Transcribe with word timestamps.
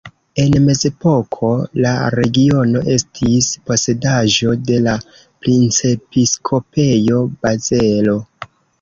En 0.43 0.53
mezepoko 0.67 1.49
la 1.87 1.91
regiono 2.15 2.81
estis 2.95 3.51
posedaĵo 3.69 4.57
de 4.71 4.81
la 4.89 4.99
Princepiskopejo 5.19 7.25
Bazelo. 7.39 8.23